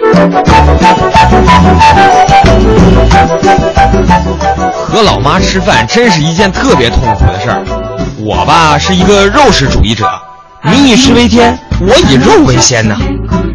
[4.86, 7.64] 和老妈吃饭真是一件特别痛苦的事儿。
[8.20, 10.08] 我吧是一个肉食主义者，
[10.62, 12.96] 民以食为天，我以肉为先呐。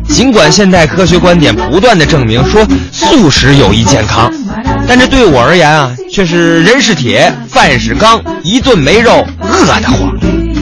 [0.09, 4.29] 尽管现代科学观点不断的证明说素食有益健康，
[4.89, 10.17] 但这对我而言啊，却是人是铁，饭是钢，一顿没肉饿得慌。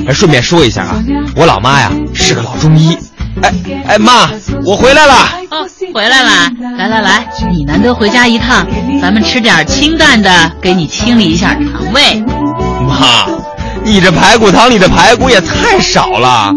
[0.06, 1.02] 哎，顺便说一下啊，
[1.34, 2.98] 我老妈呀是个老中医。
[3.42, 3.54] 哎
[3.88, 4.30] 哎，妈，
[4.66, 5.14] 我回来了。
[5.50, 6.52] 哦，回来了。
[6.78, 8.68] 来来来，你难得回家一趟，
[9.02, 12.22] 咱们吃点清淡的，给你清理一下肠胃。
[12.86, 13.26] 妈。
[13.84, 16.52] 你这排骨汤里的排骨也太少了，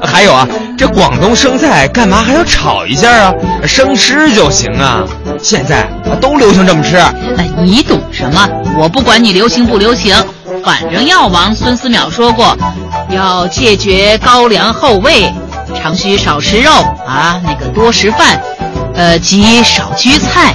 [0.00, 0.46] 还有啊，
[0.78, 3.34] 这广东生菜干嘛还要炒一下啊？
[3.66, 5.02] 生吃就行啊！
[5.42, 5.88] 现在
[6.20, 6.96] 都流行这么吃。
[6.96, 8.48] 哎，你懂什么？
[8.78, 10.14] 我不管你流行不流行，
[10.64, 12.56] 反正药王孙思邈说过，
[13.10, 15.32] 要戒绝高粱厚味，
[15.80, 16.70] 常需少吃肉
[17.06, 18.40] 啊，那个多食饭，
[18.94, 20.54] 呃，及少居菜。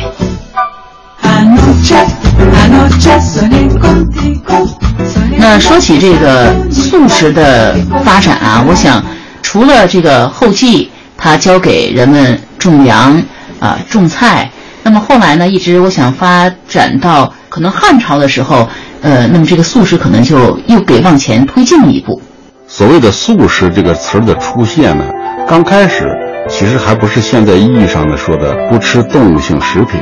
[5.38, 9.04] 那说起这个素食的发展啊，我想
[9.42, 13.22] 除了这个后继，它教给人们种粮
[13.60, 14.50] 啊、种菜，
[14.92, 18.68] 那么后来呢，一直我想发展到可能汉朝的时候，
[19.02, 22.22] 呃，那么这个素食可能就又给往前推进了一步。
[22.68, 25.06] 所谓的素食这个词儿的出现呢，
[25.48, 26.14] 刚开始
[26.50, 30.02] 其实还不是现在意义上的说的不吃动物性食品，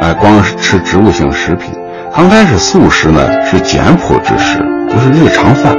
[0.00, 1.74] 哎，光是吃植物性食品。
[2.14, 5.74] 刚开始素食呢是简朴之食，就是日常饭。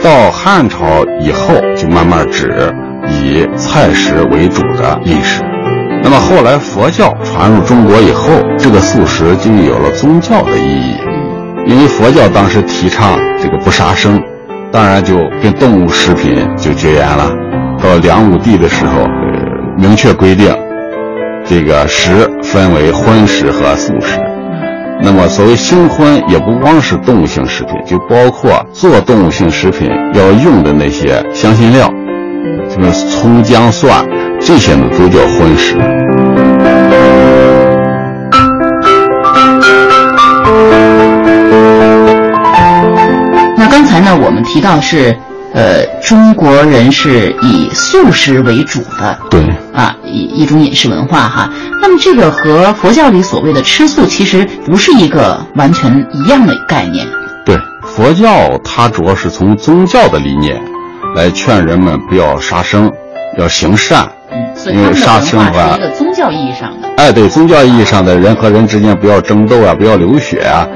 [0.00, 2.72] 到汉朝以后，就慢慢指
[3.08, 5.42] 以菜食为主的饮食。
[6.08, 10.94] 那么后来佛教传入中国以后，这个素食就有了宗教的意义。
[11.66, 14.22] 因为佛教当时提倡这个不杀生，
[14.70, 17.28] 当然就跟动物食品就绝缘了。
[17.82, 19.04] 到梁武帝的时候，
[19.76, 20.54] 明确规定，
[21.44, 24.20] 这个食分为荤食和素食。
[25.02, 31.90] 那么，所谓新荤也不光是动物性食品，就包括做动物性食品要用的那些香辛料，
[32.68, 34.06] 什么葱姜蒜，
[34.46, 35.74] 这些呢都叫荤食。
[43.56, 45.16] 那刚才呢，我们提到是。
[45.54, 49.40] 呃，中国人是以素食为主的，对
[49.72, 51.50] 啊，一一种饮食文化哈。
[51.80, 57.06] 那么这个和佛教里所谓的吃素其实不是一个完全一样的概念。
[57.42, 60.60] 对，佛教它主要是从宗教的理念
[61.14, 62.92] 来劝人们不要杀生，
[63.38, 64.06] 要行善。
[64.72, 66.88] 嗯，因为杀生是一个宗教意义上的。
[66.96, 70.66] 哎，对，宗教意义上的人和人之间不要争斗啊，不要流血啊，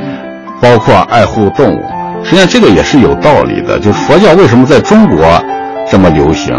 [0.61, 1.83] 包括爱护动物。
[2.23, 5.43] 实际上这个也是有道理的，就是佛教为什么在中国
[5.91, 6.55] 这么流行？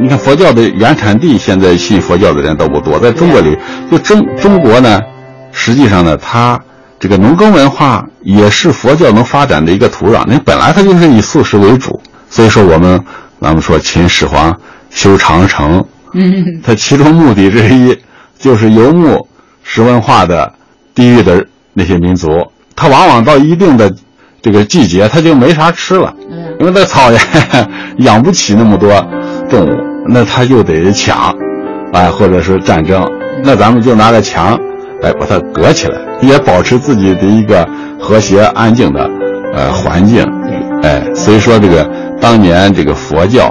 [0.00, 3.56] 你看佛教的原产地，现在信佛教的人都不多，在中国里，
[3.90, 5.00] 就中中国呢，
[5.52, 6.58] 实际上呢，它
[6.98, 10.24] 这个农耕文化也是佛教能发展的一个土壤。
[10.26, 12.98] 那本来它就是以素食为主，所以说我们
[13.40, 14.58] 咱们说秦始皇
[14.90, 15.84] 修长城，
[16.14, 17.96] 嗯，它其中目的之一
[18.38, 19.28] 就是游牧
[19.62, 20.52] 石文化的
[20.94, 22.28] 地域的那些民族，
[22.76, 23.92] 他往往到一定的
[24.40, 26.14] 这个季节，他就没啥吃了，
[26.60, 27.20] 因为在草原
[27.98, 28.90] 养不起那么多
[29.48, 29.70] 动物，
[30.08, 31.34] 那他就得抢，
[31.92, 33.04] 哎，或者是战争，
[33.42, 34.58] 那咱们就拿个墙
[35.00, 37.66] 来把它隔起来，也保持自己的一个
[37.98, 39.10] 和谐安静的
[39.54, 40.24] 呃环境，
[40.82, 41.90] 哎，所以说这个
[42.20, 43.50] 当年这个佛教，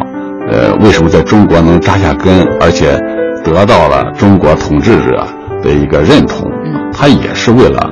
[0.53, 2.95] 呃，为什么在中国能扎下根，而且
[3.43, 5.25] 得到了中国统治者
[5.63, 7.89] 的一个认同，嗯，他也是为了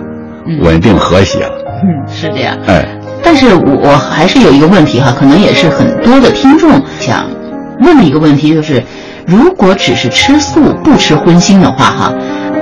[0.62, 1.54] 稳定和谐了，
[1.84, 2.86] 嗯，是这样，哎。
[3.24, 7.26] 但是我还是有一个问题哈，可能也是很多的听众想
[7.80, 8.84] 问的一个问题，就是
[9.26, 12.14] 如果只是吃素不吃荤腥的话哈，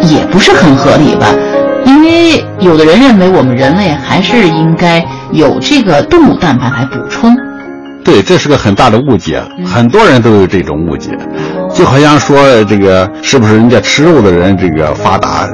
[0.01, 1.27] 也不是很合理吧？
[1.85, 7.35] 因为有的人认为我们人类还是应该有这个动物蛋白来补充。
[8.09, 11.11] 对，这是个很大的误解，很多人都有这种误解，
[11.71, 15.47] 就好像说这个是不是人家吃肉的人这个发达？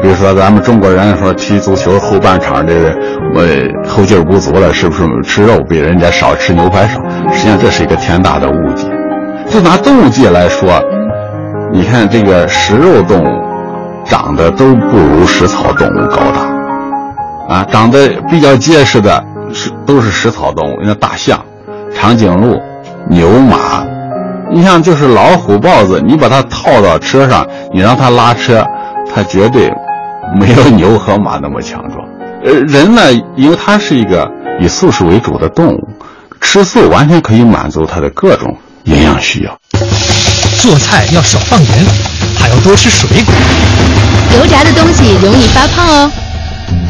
[0.00, 2.96] 比如说咱们中国人说踢足球后半场这个
[3.34, 3.42] 我
[3.88, 7.02] 后劲儿不足了，是不是吃肉比人家少吃牛排少？
[7.32, 8.86] 实际上这是一个天大的误解。
[9.50, 10.80] 就拿动物界来说，
[11.72, 13.26] 你看这个食肉动物
[14.04, 16.18] 长得都不如食草动物高
[17.48, 21.44] 大，啊，长得比较结实的是都是食草动物，你看大象、
[21.98, 22.60] 长颈鹿、
[23.08, 23.82] 牛马，
[24.52, 28.64] 你像就是老虎、豹子，你把它套到车上，你让它拉车，
[29.12, 29.72] 它绝对
[30.38, 32.06] 没有牛和马那么强壮。
[32.44, 33.02] 呃，人呢，
[33.34, 34.30] 因为它是一个
[34.60, 35.88] 以素食为主的动物，
[36.40, 39.58] 吃素完全可以满足它的各种营养需要。
[40.58, 41.70] 做菜要少放盐，
[42.38, 43.34] 还要多吃水果。
[44.38, 46.10] 油炸的东西容易发胖哦。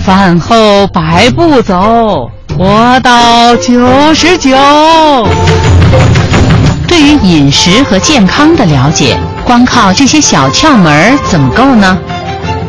[0.05, 4.57] 饭后百步走，活到九十九。
[6.87, 11.99] 对于饮食和健康的了解，光靠这些小窍门怎么够呢？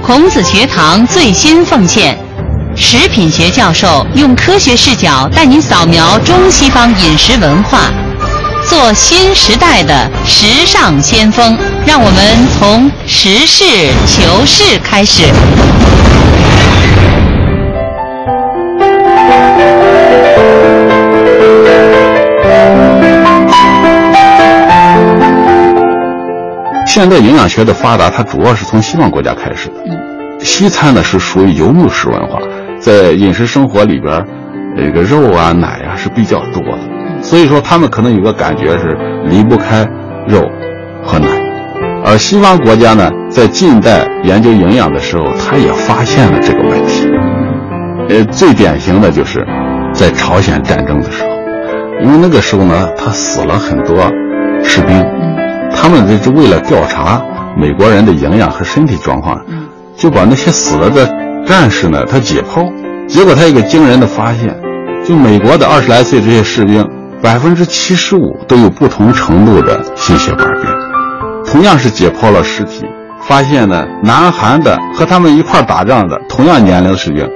[0.06, 2.18] 孔子学堂最新奉献，
[2.76, 7.92] 食品学教授用科学视角带您扫描中西方饮食文化。
[8.68, 13.64] 做新时代的时尚先锋，让我们从实事
[14.06, 15.24] 求是开始。
[26.98, 29.76] 现代营养学的发达，它主要是从西方国家开始的。
[30.40, 32.40] 西餐呢是属于游牧式文化，
[32.80, 34.26] 在饮食生活里边，
[34.76, 37.22] 这个肉啊、奶啊是比较多的。
[37.22, 39.86] 所以说，他们可能有个感觉是离不开
[40.28, 40.42] 肉
[41.04, 41.28] 和奶，
[42.04, 47.08] 而西方国家呢，在近代研究营养的时候，他也发现了这个问题。
[48.10, 49.46] 呃，最典型的就是
[49.94, 51.30] 在朝鲜战争的时候，
[52.04, 54.12] 因为那个时候呢，他死了很多
[54.64, 55.06] 士兵，
[55.80, 57.22] 他们这是为了调查
[57.56, 59.40] 美国人的营养和身体状况，
[59.96, 61.08] 就把那些死了的
[61.46, 62.68] 战士呢，他解剖，
[63.08, 64.54] 结果他一个惊人的发现，
[65.06, 66.84] 就美国的二十来岁这些士兵。
[67.20, 70.66] 百分之七十五都有不同程度的心血管病。
[71.44, 72.86] 同样是解剖了尸体，
[73.22, 77.28] 发现呢，南韩的和他们一块打仗的同样年龄的士兵，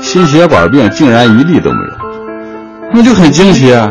[0.00, 3.90] 心血管病竟然一例都没有，那就很惊奇啊。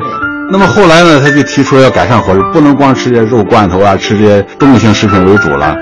[0.52, 5.76] 那么后来呢，他就提出要改善伙食，不能光吃这些肉罐头啊，吃这些动物性食品为主了。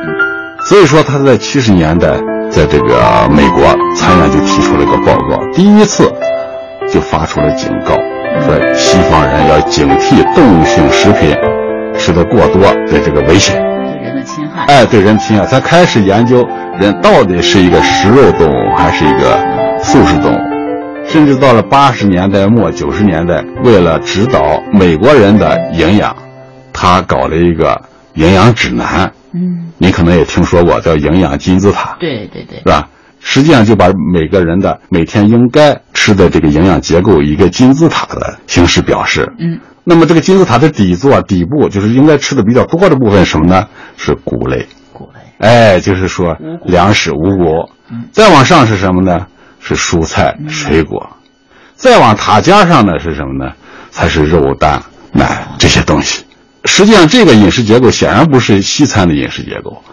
[0.66, 2.10] 所以说他在七十年代，
[2.52, 3.64] 在这个美国
[3.96, 6.12] 参院就提出了一个报告，第一次
[6.92, 7.96] 就发出了警告。
[8.46, 11.36] 说西方人要警惕动物性食品
[11.98, 14.66] 吃的过多的这个危险，对人的侵害。
[14.68, 16.46] 哎，对人侵害，才开始研究
[16.78, 19.40] 人到底是一个食肉动物还是一个
[19.82, 20.57] 素食动物。
[21.08, 26.16] 甚至到了八十年代末九十年代，为了指导美国人的营养，
[26.74, 27.82] 他搞了一个
[28.16, 29.12] 营养指南。
[29.34, 31.96] 嗯，你可能也听说过，叫营养金字塔。
[32.00, 32.88] 对对对，是吧？
[33.20, 39.32] 实际上就把每个人的每天应该吃的这个营养结构以一个金字塔的形式表示。
[39.40, 43.66] 嗯，那么这个金字塔的底座、底部就是应该吃的比较多的部分，什么呢？
[43.96, 44.68] 是谷类。
[44.94, 45.20] 谷类。
[45.40, 46.36] 哎，就是说
[46.66, 47.70] 粮食、五谷。
[47.90, 48.04] 嗯。
[48.12, 49.26] 再往上是什么呢？
[49.68, 51.10] 是蔬菜、水果。
[51.76, 53.52] 再往塔尖上呢是什么呢？
[53.92, 56.24] 才是肉、蛋、奶这些东西。
[56.66, 59.84] 实际上，这个饮食结构显然不是西餐的饮食结构，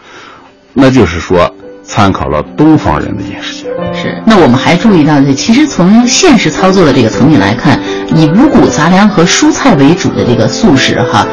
[0.72, 1.54] 那就是说。
[1.86, 3.82] 参考了东方人的饮食结构。
[3.92, 7.78] 是，那我们还注意到，其实从现实操作的这个层面来看，
[8.16, 11.26] 以五谷杂粮和蔬菜为主的这个素食，哈，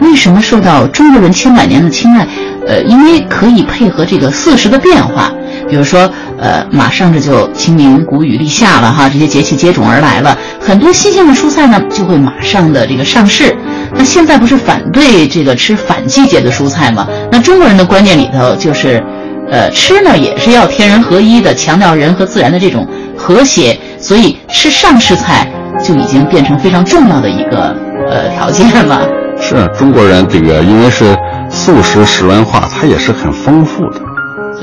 [0.00, 2.26] 为什么受到中国人千百年的青睐？
[2.66, 5.30] 呃，因为可以配合这个四时的变化，
[5.68, 13.54] 比如说呃，马上这就清明、谷雨、立夏了哈，这些节气接踵而来了，很多新鲜的蔬菜呢就会马上的这个上市。
[13.94, 17.06] 那现在不是反对这个吃反季节的蔬菜吗？
[17.30, 19.02] 那中国人的观念里头就是，
[19.50, 25.50] 呃，吃呢也是要天人合一的，强调人和自然的这种和谐，所以吃上市菜
[25.82, 27.74] 就已经变成非常重要的一个
[28.10, 29.08] 呃条件了。
[29.40, 31.16] 是中国人这个因为是
[31.48, 34.00] 素食食文化，它也是很丰富的。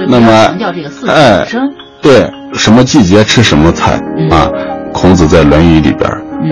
[0.07, 1.45] 那么强调这个四哎，
[2.01, 3.93] 对，什么季节吃什么菜
[4.31, 4.49] 啊？
[4.93, 6.09] 孔子在《论语》里边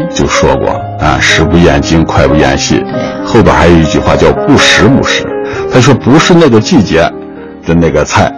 [0.09, 0.69] 就说过
[0.99, 2.83] 啊：“食不厌精，脍不厌细。”
[3.25, 5.25] 后边还有一句话叫“不时不食”。
[5.71, 7.09] 他说：“不是那个季节
[7.65, 8.29] 的那个菜，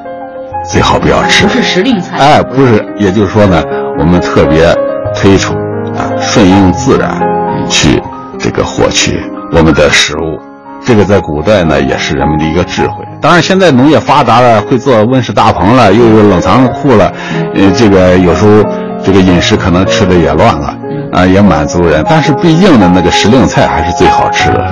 [0.71, 2.17] 最好不要吃。”不是时令菜。
[2.17, 3.63] 哎，不是，也就是说呢，
[3.97, 4.71] 我们特别
[5.15, 5.55] 推崇
[5.95, 7.19] 啊，顺应自然
[7.67, 7.99] 去
[8.37, 9.19] 这个获取
[9.53, 10.39] 我们的食物。
[10.85, 13.03] 这个在古代呢，也是人们的一个智慧。
[13.25, 17.11] 当然，现在农业发达了，会做温室大棚了，又有冷藏库了，
[17.55, 18.63] 呃，这个有时候
[19.03, 20.77] 这个饮食可能吃的也乱了，
[21.11, 22.05] 啊，也满足人。
[22.07, 24.63] 但是毕竟呢，那个时令菜还是最好吃的。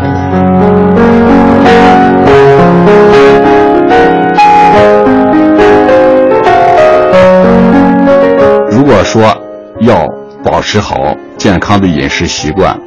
[8.70, 9.36] 如果说
[9.80, 10.08] 要
[10.44, 12.80] 保持好健康的饮食习惯，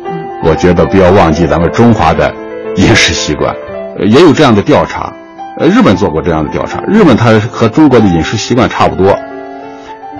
[0.44, 2.32] 我觉得不要忘记咱们中华的。
[2.76, 3.52] 饮食习惯，
[3.98, 5.10] 也有这样的调查，
[5.58, 6.82] 呃，日本做过这样的调查。
[6.86, 9.16] 日本它和中国的饮食习惯差不多，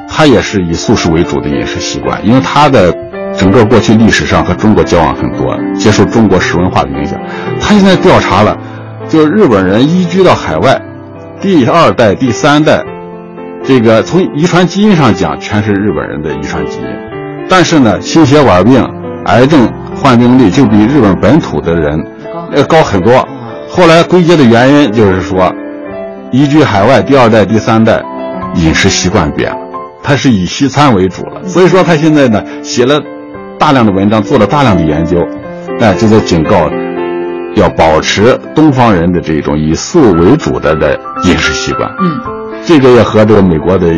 [0.09, 2.91] 它也是以素食为主的饮食习惯，因为它的
[3.37, 7.21] 整个过去历史上和中国交往很多，接受中国食文化的影响。
[7.61, 8.57] 他现在调查了，
[9.09, 10.81] 就日本人移居到海外，
[11.43, 12.83] 第二代、第三代，
[13.63, 16.87] 这个从遗传基因上讲，全是日本人的遗传基因，
[17.47, 18.83] 但是呢，心血管病、
[19.27, 22.03] 癌症患病率就比日本本土的人。
[22.55, 23.13] 呃，高很多。
[23.77, 25.55] 后来归结的原因就是说，
[26.33, 28.03] 移居海外第二代、第三代，
[28.55, 29.59] 饮食习惯变了，
[30.03, 31.47] 他是以西餐为主了。
[31.47, 32.99] 所以说他现在呢，写了
[33.59, 35.19] 大量的文章，做了大量的研究，
[35.79, 36.71] 哎，就在警告，
[37.55, 41.87] 要保持东方人的这种以素为主的的饮食习惯。
[42.01, 42.19] 嗯，
[42.65, 43.89] 这个也和这个美国的，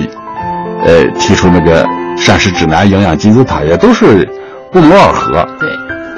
[0.84, 4.28] 呃，提出那个膳食指南、营养金字塔也都是
[4.72, 5.46] 不谋而合。
[5.60, 5.68] 对。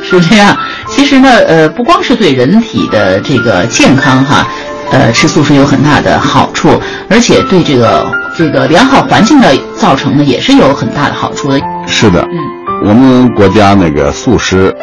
[0.02, 0.56] 是这样，
[0.88, 4.46] 其实呢，呃，不光是对人体的这个健康哈，
[4.90, 6.68] 呃，吃素食有很大的好处，
[7.08, 8.04] 而且对这个
[8.36, 11.60] 这个良好环境的造成呢，也是有很大的好处的。
[11.86, 14.74] 是的，嗯，我们国家那个素食，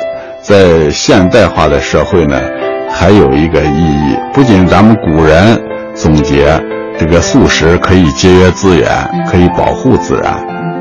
[0.42, 2.40] 在现代化的社会呢，
[2.90, 5.62] 还有一个意义，不仅咱们古人
[5.94, 6.62] 总结
[6.98, 8.88] 这个素食可以节约资源，
[9.30, 10.34] 可以保护自然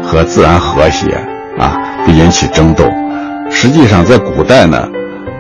[0.02, 1.06] 和自然和谐
[1.58, 2.84] 啊，不引起争斗。
[3.50, 4.88] 实际上，在古代呢，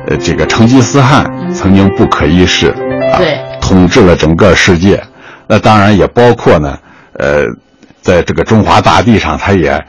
[0.08, 2.68] 呃，这个成吉思汗曾经不可一世，
[3.12, 3.20] 啊，
[3.60, 5.02] 统治了整个世界。
[5.46, 6.78] 那当然也包括呢，
[7.14, 7.44] 呃，
[8.00, 9.84] 在这个中华大地上，他也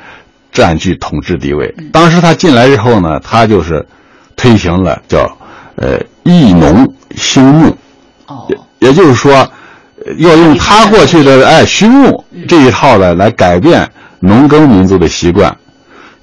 [0.52, 1.74] 占据统治地位。
[1.92, 3.86] 当时他进来之后呢，他就是
[4.36, 5.38] 推行了叫
[5.76, 7.78] 呃益农兴牧，
[8.50, 9.50] 也也就是说，
[10.18, 13.90] 要用他过去的哎畜牧这一套呢来改变
[14.20, 15.56] 农耕民族的习惯。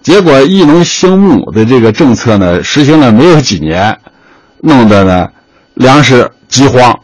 [0.05, 3.99] 结果，义农兴牧的这个政策呢，实行了没有几年，
[4.61, 5.27] 弄得呢，
[5.73, 6.95] 粮食饥荒。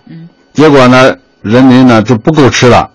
[0.53, 2.91] 结果呢，人民呢就不够吃了，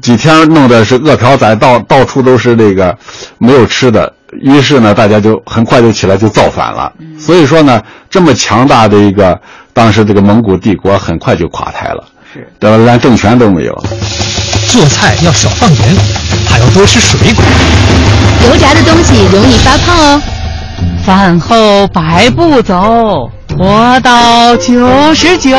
[0.00, 2.96] 几天弄得是饿殍载，到到处都是这个
[3.38, 4.12] 没有吃的。
[4.42, 6.92] 于是呢，大家就很快就起来就造反了。
[7.18, 9.40] 所以说呢，这么强大的一个
[9.72, 13.84] 当时这个蒙古帝国很快就垮台了，是，连政权都没有。
[14.76, 15.96] 做菜要少放盐，
[16.46, 17.42] 还要多吃水果。
[18.44, 20.22] 油炸的东西容易发胖哦。
[21.02, 25.56] 饭后百步走，活到九十九。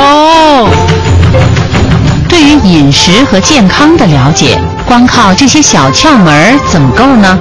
[2.30, 7.39] 对于饮食和健康的了解，光靠这些小窍门怎么够呢？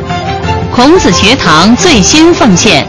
[0.74, 2.86] 孔子学堂最新奉献，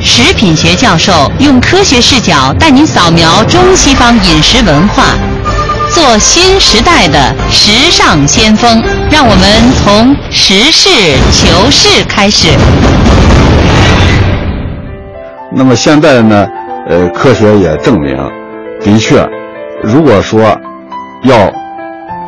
[0.00, 5.08] 食品学教授用科学视角带您扫描中西方饮食文化。
[5.92, 10.88] 做新时代的时尚先锋，让我们从实事
[11.30, 12.48] 求是开始。
[15.54, 16.48] 那么现在呢？
[16.88, 18.16] 呃，科学也证明，
[18.80, 19.24] 的确，
[19.82, 20.58] 如果说
[21.22, 21.52] 要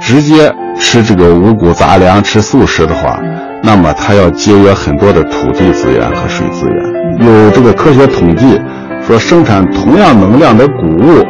[0.01, 3.19] 直接吃这个五谷杂粮、吃素食的话，
[3.63, 7.27] 那么它要节约很多的土地资源和水资源。
[7.27, 8.61] 有这个科学统计
[9.05, 11.25] 说，生产同样能量的谷物。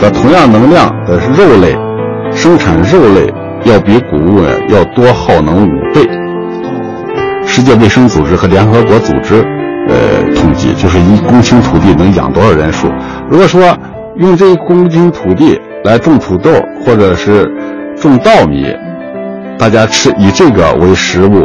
[0.00, 1.76] 和同样能量的肉类，
[2.32, 3.32] 生产肉类
[3.64, 6.08] 要比谷物呢要多耗能五倍。
[7.44, 9.44] 世界卫生组织和联合国组织，
[9.88, 12.88] 呃，统计就是一公顷土地能养多少人数。
[13.28, 13.60] 如果说
[14.18, 16.50] 用这一公顷土地来种土豆
[16.84, 17.50] 或者是
[17.96, 18.72] 种稻米，
[19.58, 21.44] 大家吃以这个为食物，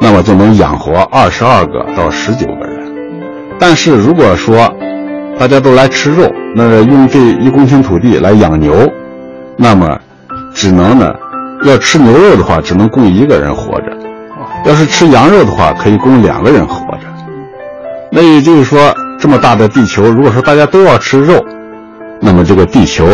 [0.00, 2.92] 那么就能养活二十二个到十九个人。
[3.60, 4.68] 但是如果说
[5.38, 8.72] 大家都来吃肉，那用这一公顷土地来养牛，
[9.56, 9.98] 那么
[10.54, 11.12] 只能呢，
[11.64, 13.88] 要吃牛肉的话，只能供一个人活着；
[14.64, 17.02] 要是吃羊肉的话，可以供两个人活着。
[18.10, 21.44] 那也就是说，这么大的地球，如果说大家都要吃肉，
[22.20, 23.04] 那么这个地球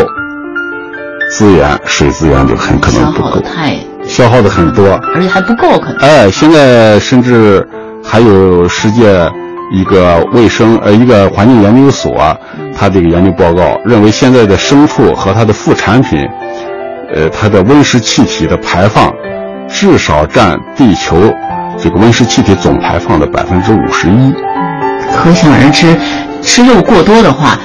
[1.31, 5.97] 资源、水资源就很可能不够，太消耗的很多，而且还不够，可能。
[6.01, 7.67] 哎，现在甚至
[8.05, 9.27] 还有世界
[9.73, 12.37] 一个卫生呃一个环境研究所，
[12.77, 16.19] 它这个研究报告认为，现在的牲畜和它的副产品，
[17.15, 19.13] 呃，它的温室气体的排放，
[19.69, 21.17] 至少占地球
[21.79, 24.33] 这个温室气体总排放的百分之五十一。
[25.15, 25.97] 可想而知，
[26.43, 27.59] 吃肉过多的话，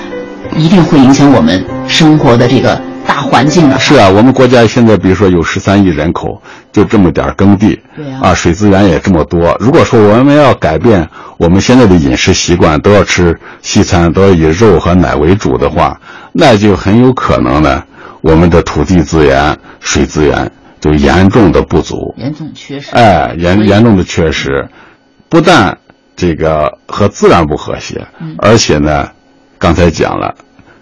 [0.55, 3.79] 一定会影响我们生活的这个大环境的。
[3.79, 6.41] 是啊，我们国家现在比如说有十三亿人口，
[6.71, 9.55] 就这么点耕地，对啊，水资源也这么多。
[9.59, 15.99] 如果说我们要改变我们现在的饮食习惯，都要吃西餐，都要以肉和奶为主的话，
[16.33, 17.83] 那就很有可能呢，
[18.21, 22.91] 我们的土地资源、水资源就严重的不足，严重缺失。
[22.91, 24.67] 哎，严严重的缺失，
[25.29, 25.77] 不但。
[26.17, 29.09] 这个和自然不和谐，而且呢，
[29.59, 30.33] 刚才讲了，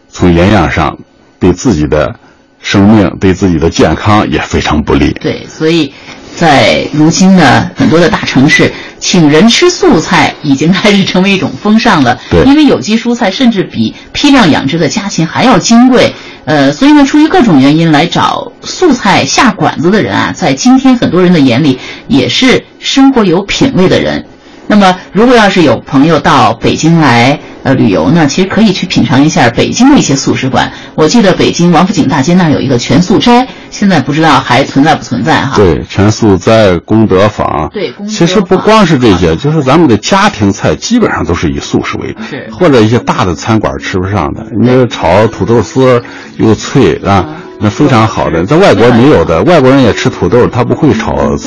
[0.08, 0.96] 从营养上
[1.44, 2.16] 对自己的
[2.62, 5.12] 生命、对自己的健康也非常不利。
[5.20, 5.94] 对，所以
[6.34, 12.18] 在如今呢，很多的大城市，请人吃素菜已经开始成为一种风尚了。
[12.32, 16.14] 对，因为有机蔬菜甚至比批量养殖的家禽还要金贵。
[16.46, 21.78] 呃，所以呢，出于各种原因来找素菜下馆子的人啊，在今天很多人的眼里，
[22.08, 24.26] 也是生活有品位的人。
[24.68, 30.72] 那么，如果要是有朋友到北京来呃旅游呢，其实可以去品尝一下北京的一些素食馆。
[30.96, 35.54] 我记得北京王府井大街那儿有一个全素斋，现在不知道还存在不存在哈？
[35.56, 37.70] 对，全素斋、功德坊。
[37.74, 46.02] 对，功德其实不光是这些，就是咱们的家庭菜基本上都是以素食为主，是或者一些大的餐馆吃不上的，你那炒土豆丝
[46.38, 47.26] 又脆啊，
[47.60, 51.14] 那非常好的，在外国没有的，外国人也吃土豆，他不会炒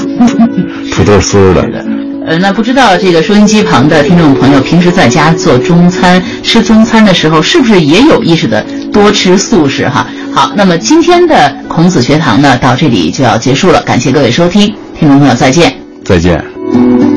[0.93, 2.06] 土豆丝的。
[2.27, 10.05] 呃，那不知道这个收音机旁的听众朋友，平时在家做中餐、吃中餐的时候，是不是也有意识的多吃素食哈？
[10.35, 15.73] 好，那么今天的孔子学堂呢，到这里就要结束了，感谢各位收听，听众朋友再见，
[16.05, 17.16] 再见。